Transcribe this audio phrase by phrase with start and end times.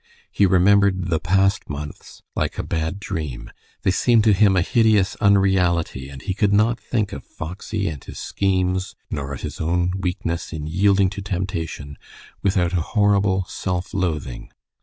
[0.31, 3.51] He remembered the past months like a bad dream.
[3.83, 8.03] They seemed to him a hideous unreality, and he could not think of Foxy and
[8.03, 11.99] his schemes, nor of his own weakness in yielding to temptation,
[12.41, 14.49] without a horrible self loathing.